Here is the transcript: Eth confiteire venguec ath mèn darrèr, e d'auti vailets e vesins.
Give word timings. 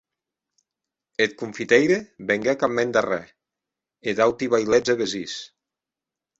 Eth 1.25 1.35
confiteire 1.41 1.99
venguec 2.33 2.65
ath 2.67 2.75
mèn 2.79 2.95
darrèr, 2.97 3.23
e 4.07 4.17
d'auti 4.17 4.51
vailets 4.57 4.93
e 4.97 5.01
vesins. 5.03 5.41